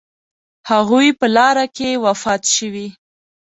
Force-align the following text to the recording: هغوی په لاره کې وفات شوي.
هغوی 0.69 1.07
په 1.19 1.25
لاره 1.37 1.65
کې 1.75 1.89
وفات 2.05 2.43
شوي. 2.55 2.87